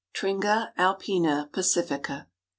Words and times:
(_Tringa 0.15 0.73
alpina 0.79 1.47
pacifica. 1.53 2.25